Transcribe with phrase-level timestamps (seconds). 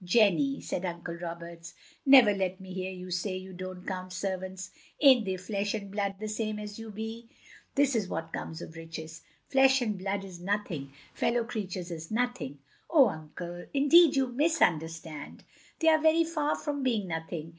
[0.03, 1.75] "Jenny," said Uncle Roberts,
[2.07, 4.71] "never let me hear you say you don't count servants.
[4.99, 7.29] Ain't they flesh and blood the same as you be?
[7.75, 9.21] This is what comes of riches.
[9.49, 10.91] Flesh and blood is nothing.
[11.13, 12.57] Fellow creatures is nothing.""
[12.89, 15.43] Oh, Uncle, indeed you misunderstand.
[15.77, 17.49] They are very far from being nothing.